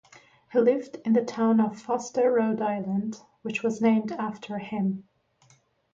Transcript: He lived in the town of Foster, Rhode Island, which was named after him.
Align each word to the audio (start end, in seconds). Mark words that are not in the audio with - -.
He 0.51 0.59
lived 0.59 0.97
in 1.05 1.13
the 1.13 1.23
town 1.23 1.59
of 1.59 1.79
Foster, 1.79 2.31
Rhode 2.31 2.59
Island, 2.59 3.21
which 3.43 3.61
was 3.61 3.81
named 3.81 4.11
after 4.11 4.57
him. 4.57 5.03